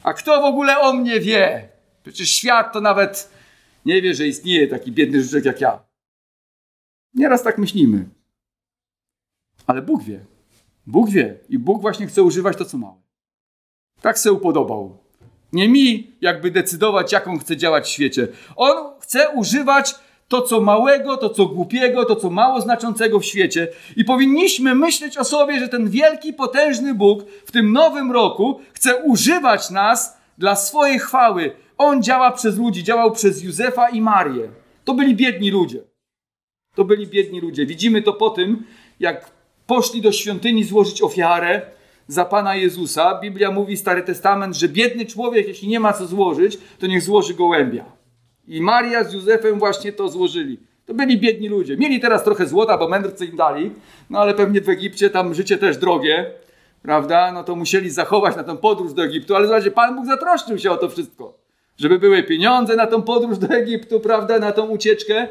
[0.05, 1.69] A kto w ogóle o mnie wie?
[2.03, 3.29] Przecież świat to nawet
[3.85, 5.83] nie wie, że istnieje taki biedny życzek jak ja.
[7.13, 8.09] Nieraz tak myślimy.
[9.67, 10.25] Ale Bóg wie.
[10.87, 11.39] Bóg wie.
[11.49, 13.01] I Bóg właśnie chce używać to, co małe.
[14.01, 14.97] Tak se upodobał.
[15.53, 18.27] Nie mi jakby decydować, jaką chce działać w świecie.
[18.55, 19.95] On chce używać
[20.27, 23.67] to, co małego, to, co głupiego, to, co mało znaczącego w świecie.
[23.95, 29.03] I powinniśmy myśleć o sobie, że ten wielki, potężny Bóg w tym nowym roku chce
[29.03, 31.51] używać nas dla swojej chwały.
[31.77, 34.49] On działa przez ludzi, działał przez Józefa i Marię.
[34.83, 35.83] To byli biedni ludzie.
[36.75, 37.65] To byli biedni ludzie.
[37.65, 38.63] Widzimy to po tym,
[38.99, 39.31] jak
[39.67, 41.61] poszli do świątyni złożyć ofiarę
[42.07, 43.19] za Pana Jezusa.
[43.21, 47.33] Biblia mówi, Stary Testament, że biedny człowiek, jeśli nie ma co złożyć, to niech złoży
[47.33, 47.94] gołębia.
[48.47, 50.60] I Maria z Józefem właśnie to złożyli.
[50.86, 51.77] To byli biedni ludzie.
[51.77, 53.71] Mieli teraz trochę złota, bo mędrcy im dali,
[54.10, 56.31] no ale pewnie w Egipcie tam życie też drogie,
[56.81, 57.31] prawda?
[57.31, 60.71] No to musieli zachować na tę podróż do Egiptu, ale zobaczcie, Pan Bóg zatroszczył się
[60.71, 61.38] o to wszystko.
[61.77, 65.27] Żeby były pieniądze na tą podróż do Egiptu, prawda, na tą ucieczkę.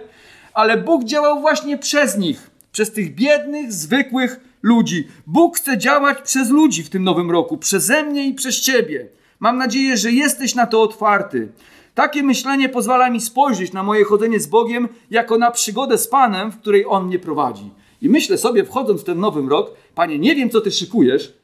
[0.54, 5.08] Ale Bóg działał właśnie przez nich przez tych biednych, zwykłych ludzi.
[5.26, 9.08] Bóg chce działać przez ludzi w tym nowym roku, przeze mnie i przez ciebie.
[9.40, 11.48] Mam nadzieję, że jesteś na to otwarty.
[11.94, 16.52] Takie myślenie pozwala mi spojrzeć na moje chodzenie z Bogiem jako na przygodę z Panem,
[16.52, 17.70] w której On mnie prowadzi.
[18.02, 21.38] I myślę sobie, wchodząc w ten nowy rok, Panie, nie wiem, co Ty szykujesz,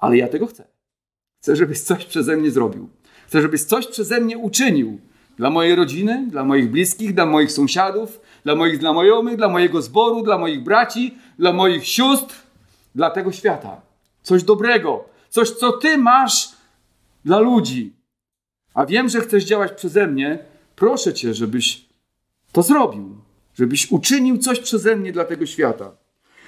[0.00, 0.64] ale ja tego chcę.
[1.42, 2.88] Chcę, żebyś coś przeze mnie zrobił.
[3.26, 4.98] Chcę, żebyś coś przeze mnie uczynił.
[5.36, 10.22] Dla mojej rodziny, dla moich bliskich, dla moich sąsiadów, dla moich znajomych, dla mojego zboru,
[10.22, 12.34] dla moich braci, dla moich sióstr,
[12.94, 13.80] dla tego świata.
[14.22, 16.48] Coś dobrego, coś, co Ty masz
[17.24, 17.99] dla ludzi.
[18.80, 20.38] A wiem, że chcesz działać przeze mnie.
[20.76, 21.84] Proszę Cię, żebyś
[22.52, 23.16] to zrobił,
[23.54, 25.92] żebyś uczynił coś przeze mnie dla tego świata.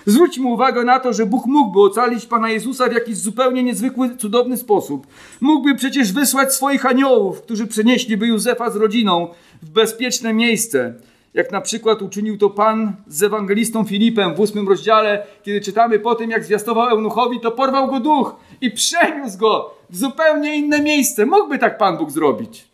[0.06, 4.56] Zwróćmy uwagę na to, że Bóg mógłby ocalić Pana Jezusa w jakiś zupełnie niezwykły, cudowny
[4.56, 5.06] sposób.
[5.40, 9.28] Mógłby przecież wysłać swoich aniołów, którzy przenieśliby Józefa z rodziną
[9.62, 10.94] w bezpieczne miejsce
[11.34, 16.14] jak na przykład uczynił to Pan z ewangelistą Filipem w ósmym rozdziale, kiedy czytamy po
[16.14, 21.26] tym, jak zwiastował eunuchowi, to porwał go duch i przeniósł go w zupełnie inne miejsce.
[21.26, 22.68] Mógłby tak Pan Bóg zrobić,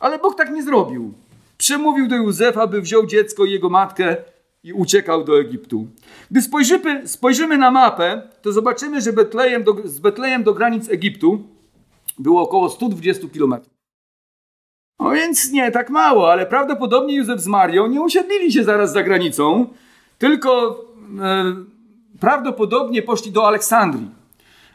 [0.00, 1.12] ale Bóg tak nie zrobił.
[1.58, 4.16] Przemówił do Józefa, by wziął dziecko i jego matkę
[4.64, 5.86] i uciekał do Egiptu.
[6.30, 11.42] Gdy spojrzymy, spojrzymy na mapę, to zobaczymy, że Betlejem do, z Betlejem do granic Egiptu
[12.18, 13.79] było około 120 kilometrów.
[15.00, 19.02] No więc nie tak mało, ale prawdopodobnie Józef z Marią nie usiedlili się zaraz za
[19.02, 19.66] granicą,
[20.18, 20.80] tylko
[21.20, 21.54] e,
[22.20, 24.08] prawdopodobnie poszli do Aleksandrii.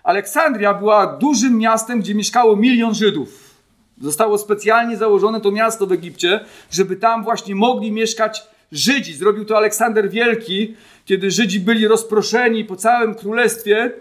[0.03, 3.55] Aleksandria była dużym miastem, gdzie mieszkało milion Żydów.
[4.01, 6.39] Zostało specjalnie założone to miasto w Egipcie,
[6.71, 9.13] żeby tam właśnie mogli mieszkać Żydzi.
[9.13, 13.91] Zrobił to Aleksander Wielki, kiedy Żydzi byli rozproszeni po całym królestwie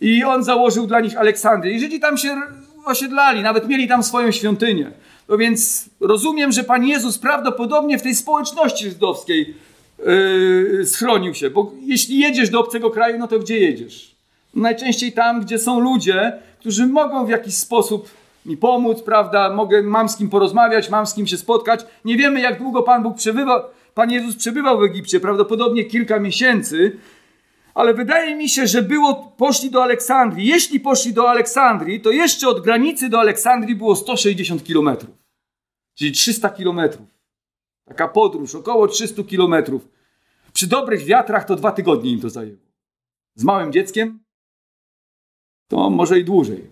[0.00, 1.72] i on założył dla nich Aleksandrię.
[1.72, 2.42] I Żydzi tam się
[2.84, 4.90] osiedlali, nawet mieli tam swoją świątynię.
[5.28, 9.54] No więc rozumiem, że Pan Jezus prawdopodobnie w tej społeczności żydowskiej
[9.98, 14.14] yy, schronił się, bo jeśli jedziesz do obcego kraju, no to gdzie jedziesz?
[14.54, 18.08] Najczęściej tam, gdzie są ludzie, którzy mogą w jakiś sposób
[18.46, 19.54] mi pomóc, prawda?
[19.54, 21.80] Mogę, mam z kim porozmawiać, mam z kim się spotkać.
[22.04, 23.60] Nie wiemy, jak długo Pan Bóg przebywał,
[23.94, 26.96] Pan Jezus przebywał w Egipcie, prawdopodobnie kilka miesięcy,
[27.78, 30.46] ale wydaje mi się, że było, poszli do Aleksandrii.
[30.46, 35.16] Jeśli poszli do Aleksandrii, to jeszcze od granicy do Aleksandrii było 160 kilometrów,
[35.94, 37.06] czyli 300 kilometrów.
[37.84, 39.88] Taka podróż, około 300 kilometrów.
[40.52, 42.58] Przy dobrych wiatrach to dwa tygodnie im to zajęło.
[43.34, 44.24] Z małym dzieckiem
[45.68, 46.70] to może i dłużej,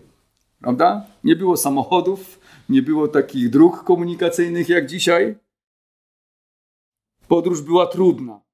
[0.61, 1.05] prawda?
[1.23, 2.39] Nie było samochodów,
[2.69, 5.35] nie było takich dróg komunikacyjnych jak dzisiaj.
[7.27, 8.46] Podróż była trudna.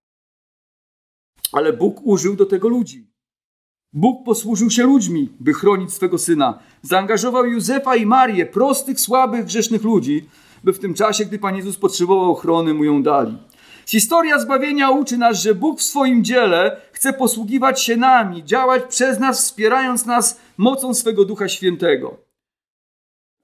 [1.54, 3.14] Ale Bóg użył do tego ludzi.
[3.94, 6.60] Bóg posłużył się ludźmi, by chronić swego syna.
[6.82, 10.30] Zaangażował Józefa i Marię, prostych, słabych, grzesznych ludzi,
[10.64, 13.38] by w tym czasie, gdy Pan Jezus potrzebował ochrony, mu ją dali.
[13.86, 19.20] Historia zbawienia uczy nas, że Bóg w swoim dziele chce posługiwać się nami, działać przez
[19.20, 22.18] nas, wspierając nas mocą swego Ducha Świętego.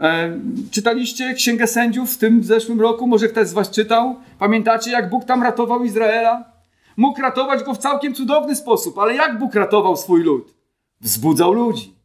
[0.02, 0.39] E,
[0.72, 3.08] czytaliście Księgę Sędziów w tym zeszłym roku?
[3.08, 4.15] Może ktoś z Was czytał?
[4.39, 6.59] Pamiętacie, jak Bóg tam ratował Izraela?
[6.99, 10.53] Mógł ratować go w całkiem cudowny sposób, ale jak Bóg ratował swój lud?
[11.01, 11.95] Wzbudzał ludzi.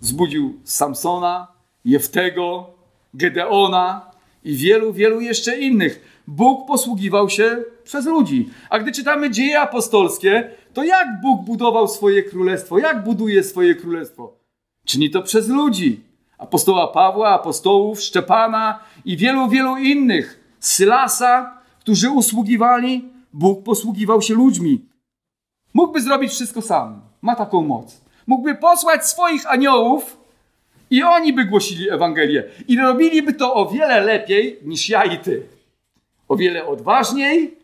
[0.00, 1.48] Wzbudził Samsona,
[1.84, 2.70] Jeftego,
[3.14, 4.10] Gedeona
[4.44, 6.22] i wielu, wielu jeszcze innych.
[6.26, 8.50] Bóg posługiwał się przez ludzi.
[8.70, 12.78] A gdy czytamy dzieje apostolskie, to jak Bóg budował swoje królestwo?
[12.78, 14.36] Jak buduje swoje królestwo?
[14.84, 16.00] Czyni to przez ludzi.
[16.38, 20.54] Apostoła Pawła, apostołów, Szczepana i wielu, wielu innych.
[20.60, 24.84] Sylasa, którzy usługiwali Bóg posługiwał się ludźmi.
[25.74, 27.00] Mógłby zrobić wszystko sam.
[27.22, 28.00] Ma taką moc.
[28.26, 30.20] Mógłby posłać swoich aniołów
[30.90, 32.44] i oni by głosili Ewangelię.
[32.68, 35.46] I robiliby to o wiele lepiej niż ja i ty.
[36.28, 37.58] O wiele odważniej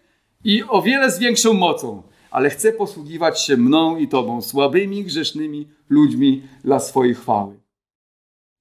[0.44, 2.02] i o wiele z większą mocą.
[2.30, 7.65] Ale chce posługiwać się mną i tobą, słabymi, grzesznymi ludźmi dla swojej chwały.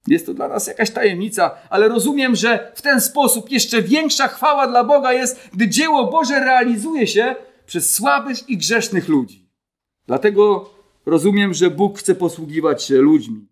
[0.08, 4.68] Jest to dla nas jakaś tajemnica, ale rozumiem, że w ten sposób jeszcze większa chwała
[4.68, 9.46] dla Boga jest, gdy dzieło Boże realizuje się przez słabych i grzesznych ludzi.
[10.08, 10.70] Dlatego
[11.06, 13.48] rozumiem, że Bóg chce posługiwać się ludźmi.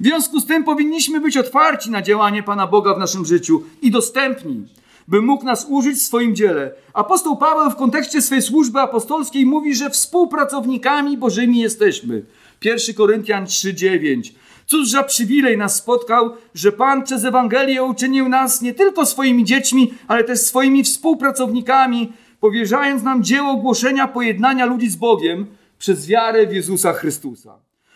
[0.00, 3.90] W związku z tym powinniśmy być otwarci na działanie Pana Boga w naszym życiu i
[3.90, 4.66] dostępni,
[5.08, 6.72] by mógł nas użyć w swoim dziele.
[6.92, 12.24] Apostoł Paweł w kontekście swej służby apostolskiej mówi, że współpracownikami Bożymi jesteśmy.
[12.64, 14.32] 1 Koryntian 3:9.
[14.70, 19.94] Cóż za przywilej nas spotkał, że Pan przez Ewangelię uczynił nas nie tylko swoimi dziećmi,
[20.08, 25.46] ale też swoimi współpracownikami, powierzając nam dzieło głoszenia pojednania ludzi z Bogiem
[25.78, 27.54] przez wiarę w Jezusa Chrystusa.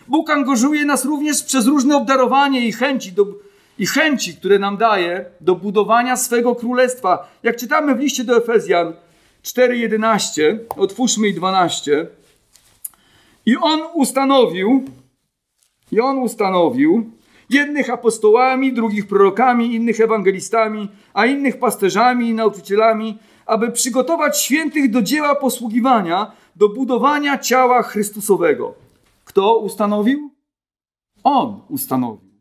[0.09, 3.27] Bóg angażuje nas również przez różne obdarowanie i chęci, do,
[3.79, 7.29] i chęci, które nam daje do budowania swego królestwa.
[7.43, 8.93] Jak czytamy w liście do Efezjan
[9.43, 12.07] 4:11, otwórzmy i 12.
[13.47, 14.85] I on ustanowił,
[15.94, 17.11] i on ustanowił
[17.50, 25.02] jednych apostołami, drugich prorokami, innych ewangelistami, a innych pasterzami i nauczycielami, aby przygotować świętych do
[25.02, 28.74] dzieła posługiwania, do budowania ciała Chrystusowego.
[29.24, 30.30] Kto ustanowił?
[31.24, 32.35] On ustanowił.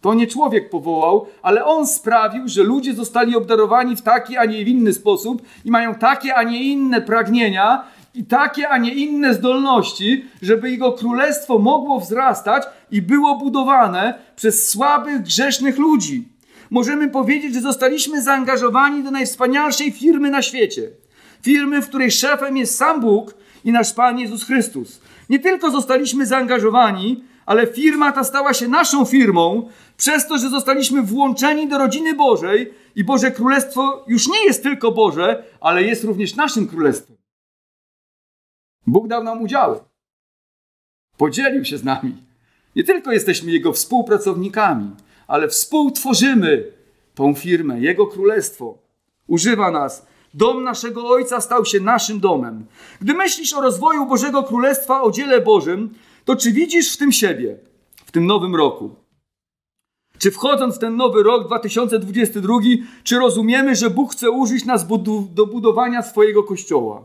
[0.00, 4.60] To nie człowiek powołał, ale on sprawił, że ludzie zostali obdarowani w taki, a nie
[4.60, 7.84] inny sposób i mają takie, a nie inne pragnienia
[8.14, 14.70] i takie, a nie inne zdolności, żeby jego królestwo mogło wzrastać i było budowane przez
[14.70, 16.28] słabych, grzesznych ludzi.
[16.70, 20.90] Możemy powiedzieć, że zostaliśmy zaangażowani do najwspanialszej firmy na świecie.
[21.42, 25.00] Firmy, w której szefem jest sam Bóg i nasz Pan Jezus Chrystus.
[25.30, 31.02] Nie tylko zostaliśmy zaangażowani, ale firma ta stała się naszą firmą, przez to, że zostaliśmy
[31.02, 36.36] włączeni do rodziny Bożej i Boże Królestwo już nie jest tylko Boże, ale jest również
[36.36, 37.17] naszym królestwem.
[38.88, 39.80] Bóg dał nam udziały.
[41.16, 42.16] Podzielił się z nami.
[42.76, 44.90] Nie tylko jesteśmy Jego współpracownikami,
[45.26, 46.72] ale współtworzymy
[47.14, 48.78] tą firmę, Jego królestwo.
[49.26, 50.06] Używa nas.
[50.34, 52.66] Dom naszego Ojca stał się naszym domem.
[53.00, 57.56] Gdy myślisz o rozwoju Bożego Królestwa, o dziele Bożym, to czy widzisz w tym siebie,
[58.06, 58.94] w tym nowym roku?
[60.18, 62.54] Czy wchodząc w ten nowy rok 2022,
[63.04, 64.86] czy rozumiemy, że Bóg chce użyć nas
[65.34, 67.04] do budowania swojego kościoła?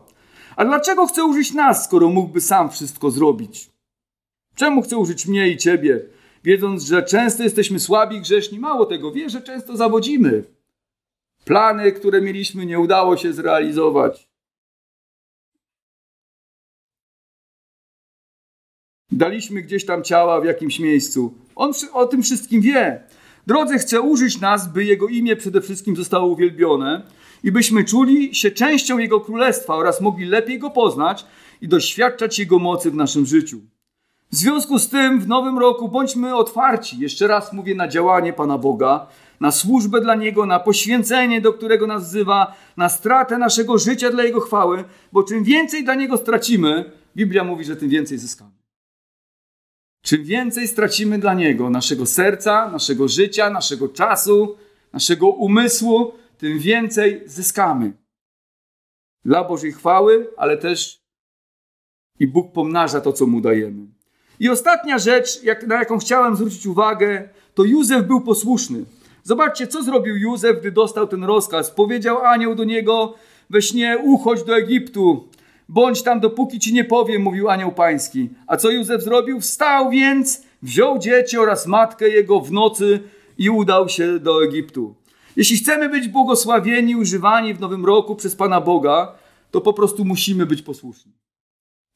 [0.56, 3.70] A dlaczego chce użyć nas, skoro mógłby sam wszystko zrobić?
[4.54, 6.08] Czemu chce użyć mnie i ciebie?
[6.44, 8.58] wiedząc, że często jesteśmy słabi, grzeszni.
[8.58, 10.44] Mało tego, wie, że często zawodzimy.
[11.44, 14.28] Plany, które mieliśmy, nie udało się zrealizować.
[19.10, 21.34] Daliśmy gdzieś tam ciała w jakimś miejscu.
[21.56, 23.02] On o tym wszystkim wie.
[23.46, 27.02] Drodzy, chce użyć nas, by Jego imię przede wszystkim zostało uwielbione
[27.44, 31.26] i byśmy czuli się częścią Jego Królestwa oraz mogli lepiej Go poznać
[31.60, 33.60] i doświadczać Jego mocy w naszym życiu.
[34.32, 38.58] W związku z tym w nowym roku bądźmy otwarci, jeszcze raz mówię, na działanie Pana
[38.58, 39.06] Boga,
[39.40, 44.24] na służbę dla Niego, na poświęcenie, do którego nas wzywa, na stratę naszego życia dla
[44.24, 48.50] Jego chwały, bo czym więcej dla Niego stracimy, Biblia mówi, że tym więcej zyskamy.
[50.02, 54.56] Czym więcej stracimy dla Niego, naszego serca, naszego życia, naszego czasu,
[54.92, 57.92] naszego umysłu, tym więcej zyskamy.
[59.24, 61.04] Dla Bożej chwały, ale też
[62.18, 63.86] i Bóg pomnaża to, co Mu dajemy.
[64.40, 68.84] I ostatnia rzecz, jak, na jaką chciałem zwrócić uwagę, to Józef był posłuszny.
[69.22, 71.70] Zobaczcie, co zrobił Józef, gdy dostał ten rozkaz.
[71.70, 73.14] Powiedział anioł do niego
[73.50, 75.28] we śnie, uchodź do Egiptu.
[75.68, 78.30] Bądź tam, dopóki ci nie powiem, mówił anioł pański.
[78.46, 79.40] A co Józef zrobił?
[79.40, 83.00] Wstał więc, wziął dzieci oraz matkę jego w nocy
[83.38, 84.94] i udał się do Egiptu.
[85.36, 89.12] Jeśli chcemy być błogosławieni, używani w nowym roku przez Pana Boga,
[89.50, 91.12] to po prostu musimy być posłuszni.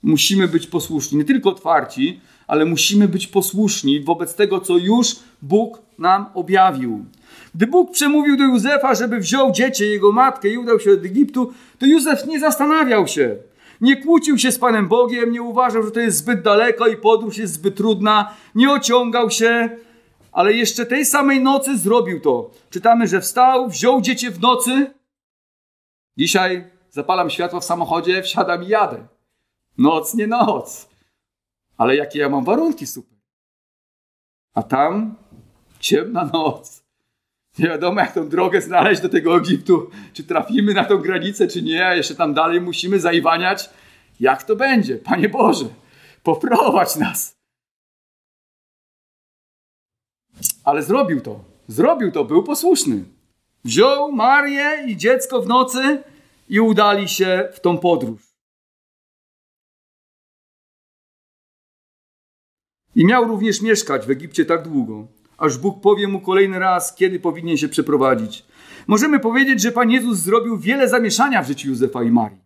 [0.02, 5.82] Musimy być posłuszni, nie tylko otwarci, ale musimy być posłuszni wobec tego, co już Bóg
[5.98, 7.04] nam objawił.
[7.54, 11.52] Gdy Bóg przemówił do Józefa, żeby wziął dziecię, jego matkę i udał się do Egiptu,
[11.78, 13.36] to Józef nie zastanawiał się.
[13.80, 17.38] Nie kłócił się z Panem Bogiem, nie uważał, że to jest zbyt daleko i podróż
[17.38, 19.70] jest zbyt trudna, nie ociągał się,
[20.32, 22.50] ale jeszcze tej samej nocy zrobił to.
[22.70, 24.94] Czytamy, że wstał, wziął dziecię w nocy.
[26.16, 29.06] Dzisiaj zapalam światło w samochodzie, wsiadam i jadę.
[29.78, 30.88] Noc, nie noc.
[31.76, 33.18] Ale jakie ja mam warunki super.
[34.54, 35.14] A tam
[35.80, 36.82] ciemna noc.
[37.58, 39.90] Nie wiadomo, jak tą drogę znaleźć do tego Egiptu.
[40.12, 41.86] Czy trafimy na tą granicę, czy nie.
[41.86, 43.70] A jeszcze tam dalej musimy zaiwaniać.
[44.20, 44.96] Jak to będzie?
[44.96, 45.64] Panie Boże,
[46.22, 47.37] poprowadź nas.
[50.68, 51.44] Ale zrobił to.
[51.68, 53.04] Zrobił to, był posłuszny.
[53.64, 56.02] Wziął Marię i dziecko w nocy
[56.48, 58.22] i udali się w tą podróż.
[62.94, 65.06] I miał również mieszkać w Egipcie tak długo,
[65.38, 68.44] aż Bóg powie mu kolejny raz, kiedy powinien się przeprowadzić.
[68.86, 72.40] Możemy powiedzieć, że Pan Jezus zrobił wiele zamieszania w życiu Józefa i Marii.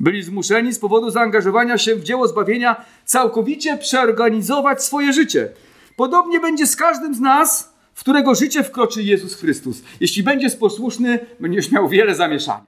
[0.00, 5.52] Byli zmuszeni z powodu zaangażowania się w dzieło zbawienia całkowicie przeorganizować swoje życie.
[6.00, 9.82] Podobnie będzie z każdym z nas, w którego życie wkroczy Jezus Chrystus.
[10.00, 12.66] Jeśli będziesz posłuszny, będziesz miał wiele zamieszania.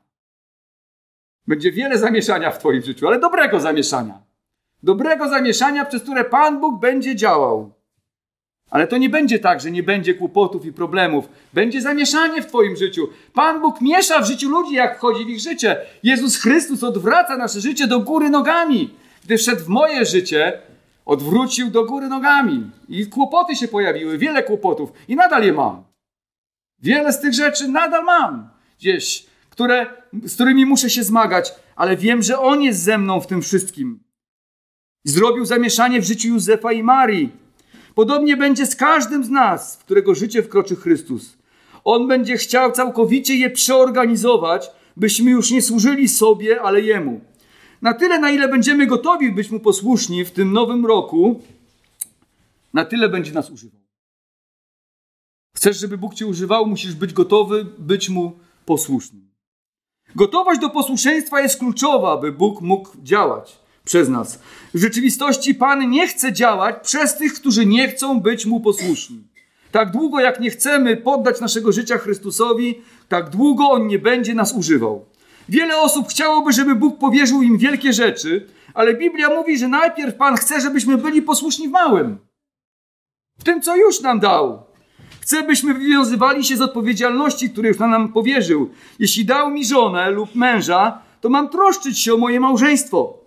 [1.46, 4.22] Będzie wiele zamieszania w Twoim życiu, ale dobrego zamieszania
[4.82, 7.72] dobrego zamieszania, przez które Pan Bóg będzie działał.
[8.70, 11.28] Ale to nie będzie tak, że nie będzie kłopotów i problemów.
[11.52, 13.08] Będzie zamieszanie w Twoim życiu.
[13.34, 15.76] Pan Bóg miesza w życiu ludzi, jak wchodzi w ich życie.
[16.02, 18.94] Jezus Chrystus odwraca nasze życie do góry nogami.
[19.24, 20.62] Gdy wszedł w moje życie,
[21.04, 22.70] odwrócił do góry nogami.
[22.88, 24.92] I kłopoty się pojawiły, wiele kłopotów.
[25.08, 25.84] I nadal je mam.
[26.82, 29.86] Wiele z tych rzeczy nadal mam gdzieś, które,
[30.24, 34.02] z którymi muszę się zmagać, ale wiem, że On jest ze mną w tym wszystkim.
[35.04, 37.32] Zrobił zamieszanie w życiu Józefa i Marii.
[37.94, 41.36] Podobnie będzie z każdym z nas, w którego życie wkroczy Chrystus.
[41.84, 47.20] On będzie chciał całkowicie je przeorganizować, byśmy już nie służyli sobie, ale Jemu.
[47.82, 51.40] Na tyle, na ile będziemy gotowi być Mu posłuszni w tym nowym roku,
[52.74, 53.80] na tyle będzie nas używał.
[55.56, 59.32] Chcesz, żeby Bóg Cię używał, musisz być gotowy być Mu posłusznym.
[60.14, 64.38] Gotowość do posłuszeństwa jest kluczowa, by Bóg mógł działać przez nas.
[64.74, 69.22] W rzeczywistości Pan nie chce działać przez tych, którzy nie chcą być Mu posłuszni.
[69.72, 74.52] Tak długo jak nie chcemy poddać naszego życia Chrystusowi, tak długo On nie będzie nas
[74.52, 75.04] używał.
[75.48, 80.36] Wiele osób chciałoby, żeby Bóg powierzył im wielkie rzeczy, ale Biblia mówi, że najpierw Pan
[80.36, 82.18] chce, żebyśmy byli posłuszni w małym.
[83.38, 84.62] W tym, co już nam dał.
[85.20, 88.70] Chce, byśmy wywiązywali się z odpowiedzialności, które już nam powierzył.
[88.98, 93.18] Jeśli dał mi żonę lub męża, to mam troszczyć się o moje małżeństwo.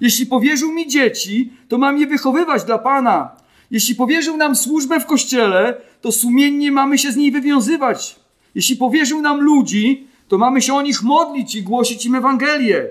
[0.00, 3.36] Jeśli powierzył mi dzieci, to mam je wychowywać dla Pana.
[3.70, 8.20] Jeśli powierzył nam służbę w kościele, to sumiennie mamy się z niej wywiązywać.
[8.54, 12.88] Jeśli powierzył nam ludzi, to mamy się o nich modlić i głosić im Ewangelię.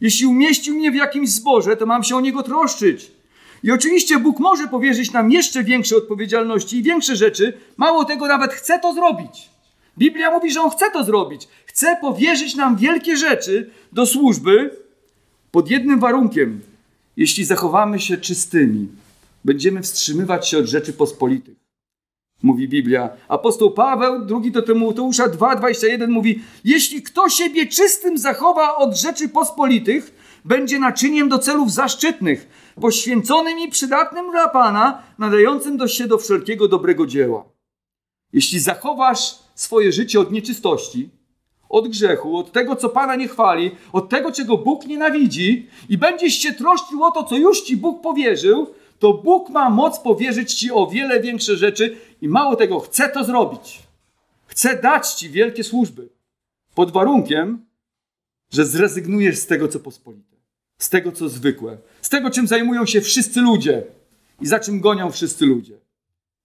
[0.00, 3.10] Jeśli umieścił mnie w jakimś zborze, to mam się o niego troszczyć.
[3.62, 7.52] I oczywiście Bóg może powierzyć nam jeszcze większe odpowiedzialności i większe rzeczy.
[7.76, 9.50] Mało tego, nawet chce to zrobić.
[9.98, 11.48] Biblia mówi, że On chce to zrobić.
[11.66, 14.76] Chce powierzyć nam wielkie rzeczy do służby,
[15.50, 16.60] pod jednym warunkiem,
[17.16, 18.88] jeśli zachowamy się czystymi,
[19.44, 21.65] będziemy wstrzymywać się od rzeczy pospolitych.
[22.42, 23.10] Mówi Biblia.
[23.28, 30.14] Apostoł Paweł, drugi do Tymoteusza 2,21 mówi: Jeśli kto siebie czystym zachowa od rzeczy pospolitych,
[30.44, 32.48] będzie naczyniem do celów zaszczytnych,
[32.80, 37.44] poświęconym i przydatnym dla Pana, nadającym do się do wszelkiego dobrego dzieła.
[38.32, 41.10] Jeśli zachowasz swoje życie od nieczystości,
[41.68, 46.34] od grzechu, od tego, co Pana nie chwali, od tego, czego Bóg nienawidzi i będziesz
[46.34, 48.66] się troszczył o to, co już Ci Bóg powierzył,
[48.98, 53.24] to Bóg ma moc powierzyć Ci o wiele większe rzeczy i mało tego, chce to
[53.24, 53.82] zrobić.
[54.46, 56.08] Chce dać Ci wielkie służby.
[56.74, 57.66] Pod warunkiem,
[58.50, 60.36] że zrezygnujesz z tego, co pospolite,
[60.78, 63.84] z tego, co zwykłe, z tego, czym zajmują się wszyscy ludzie
[64.40, 65.78] i za czym gonią wszyscy ludzie.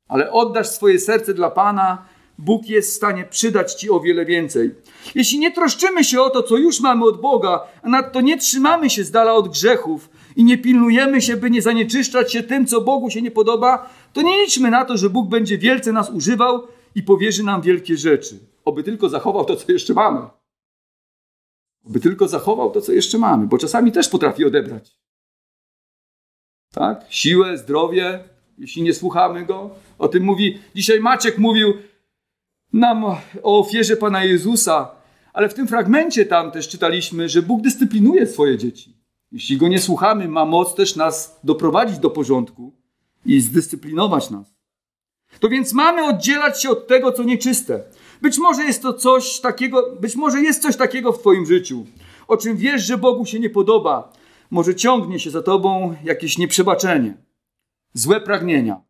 [0.07, 2.05] Ale oddasz swoje serce dla Pana,
[2.37, 4.75] Bóg jest w stanie przydać Ci o wiele więcej.
[5.15, 8.89] Jeśli nie troszczymy się o to, co już mamy od Boga, a nadto nie trzymamy
[8.89, 12.81] się z dala od grzechów i nie pilnujemy się, by nie zanieczyszczać się tym, co
[12.81, 16.67] Bogu się nie podoba, to nie liczmy na to, że Bóg będzie wielce nas używał
[16.95, 18.39] i powierzy nam wielkie rzeczy.
[18.65, 20.19] Oby tylko zachował to, co jeszcze mamy.
[21.85, 24.97] Oby tylko zachował to, co jeszcze mamy, bo czasami też potrafi odebrać.
[26.73, 27.05] Tak?
[27.09, 28.23] Siłę, zdrowie,
[28.57, 29.69] jeśli nie słuchamy Go.
[29.99, 31.73] O tym mówi, dzisiaj Maciek mówił,
[32.73, 33.05] nam
[33.43, 34.91] o ofierze Pana Jezusa,
[35.33, 38.97] ale w tym fragmencie tam też czytaliśmy, że Bóg dyscyplinuje swoje dzieci.
[39.31, 42.73] Jeśli Go nie słuchamy, ma moc też nas doprowadzić do porządku
[43.25, 44.55] i zdyscyplinować nas.
[45.39, 47.83] To więc mamy oddzielać się od tego, co nieczyste.
[48.21, 51.85] Być może jest to coś takiego, być może jest coś takiego w Twoim życiu,
[52.27, 54.13] o czym wiesz, że Bogu się nie podoba.
[54.51, 57.17] Może ciągnie się za Tobą jakieś nieprzebaczenie,
[57.93, 58.81] złe pragnienia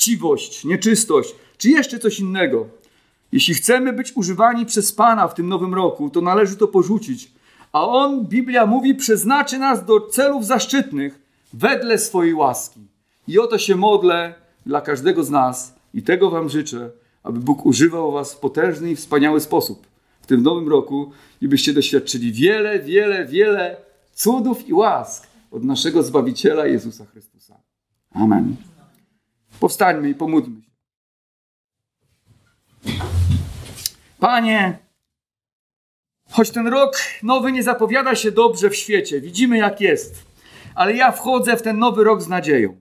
[0.00, 2.66] chciwość, nieczystość, czy jeszcze coś innego.
[3.32, 7.32] Jeśli chcemy być używani przez Pana w tym nowym roku, to należy to porzucić.
[7.72, 11.18] A On, Biblia mówi, przeznaczy nas do celów zaszczytnych
[11.52, 12.80] wedle swojej łaski.
[13.28, 14.34] I o to się modlę
[14.66, 16.90] dla każdego z nas i tego Wam życzę,
[17.22, 19.86] aby Bóg używał Was w potężny i wspaniały sposób
[20.22, 23.76] w tym nowym roku i byście doświadczyli wiele, wiele, wiele
[24.14, 27.54] cudów i łask od naszego Zbawiciela Jezusa Chrystusa.
[28.14, 28.69] Amen.
[29.60, 30.70] Powstańmy i pomódlmy się.
[34.18, 34.78] Panie,
[36.30, 40.22] choć ten rok nowy nie zapowiada się dobrze w świecie, widzimy jak jest,
[40.74, 42.80] ale ja wchodzę w ten nowy rok z nadzieją.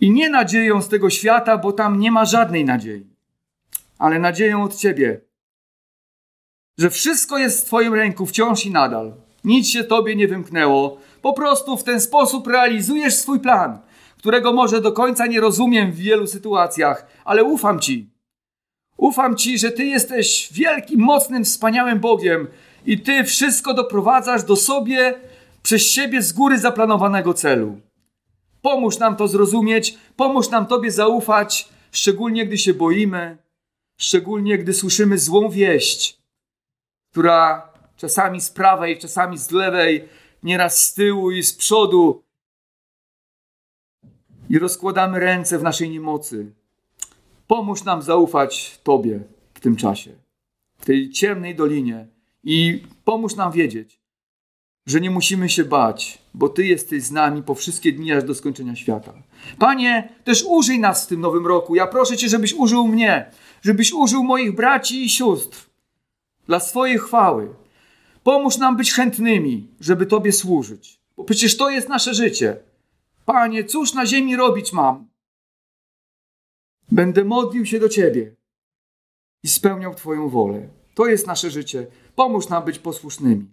[0.00, 3.06] I nie nadzieją z tego świata, bo tam nie ma żadnej nadziei,
[3.98, 5.20] ale nadzieją od Ciebie,
[6.78, 9.14] że wszystko jest w Twoim ręku wciąż i nadal.
[9.44, 10.98] Nic się Tobie nie wymknęło.
[11.22, 13.78] Po prostu w ten sposób realizujesz swój plan
[14.20, 18.10] którego może do końca nie rozumiem w wielu sytuacjach, ale ufam Ci.
[18.96, 22.48] Ufam Ci, że Ty jesteś wielkim, mocnym, wspaniałym Bogiem
[22.86, 25.14] i Ty wszystko doprowadzasz do sobie
[25.62, 27.80] przez siebie z góry zaplanowanego celu.
[28.62, 33.38] Pomóż nam to zrozumieć, pomóż nam Tobie zaufać, szczególnie gdy się boimy,
[33.98, 36.18] szczególnie gdy słyszymy złą wieść,
[37.12, 40.08] która czasami z prawej, czasami z lewej,
[40.42, 42.22] nieraz z tyłu i z przodu
[44.50, 46.52] i rozkładamy ręce w naszej niemocy.
[47.46, 49.20] Pomóż nam zaufać Tobie
[49.54, 50.10] w tym czasie,
[50.78, 52.06] w tej ciemnej dolinie
[52.44, 54.00] i pomóż nam wiedzieć,
[54.86, 58.34] że nie musimy się bać, bo Ty jesteś z nami po wszystkie dni aż do
[58.34, 59.12] skończenia świata.
[59.58, 61.74] Panie, też użyj nas w tym nowym roku.
[61.74, 63.30] Ja proszę Cię, żebyś użył mnie,
[63.62, 65.66] żebyś użył moich braci i sióstr
[66.46, 67.48] dla swojej chwały.
[68.22, 72.69] Pomóż nam być chętnymi, żeby Tobie służyć, bo przecież to jest nasze życie.
[73.32, 75.08] Panie, cóż na ziemi robić mam?
[76.92, 78.36] Będę modlił się do Ciebie
[79.42, 80.68] i spełniał Twoją wolę.
[80.94, 81.86] To jest nasze życie.
[82.14, 83.52] Pomóż nam być posłusznymi.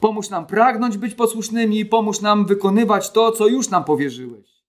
[0.00, 4.64] Pomóż nam pragnąć być posłusznymi i pomóż nam wykonywać to, co już nam powierzyłeś.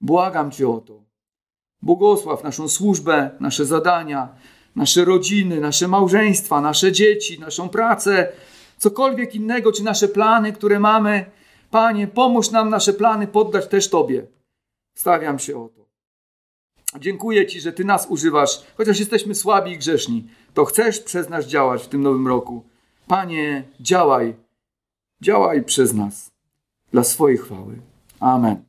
[0.00, 1.04] Błagam Cię o to.
[1.82, 4.28] Błogosław naszą służbę, nasze zadania,
[4.76, 8.32] nasze rodziny, nasze małżeństwa, nasze dzieci, naszą pracę,
[8.76, 11.37] cokolwiek innego, czy nasze plany, które mamy
[11.70, 14.26] Panie, pomóż nam nasze plany poddać też Tobie.
[14.94, 15.88] Stawiam się o to.
[16.98, 21.46] Dziękuję Ci, że Ty nas używasz, chociaż jesteśmy słabi i grzeszni, to chcesz przez nas
[21.46, 22.64] działać w tym nowym roku.
[23.06, 24.34] Panie, działaj,
[25.20, 26.30] działaj przez nas
[26.92, 27.80] dla swojej chwały.
[28.20, 28.67] Amen.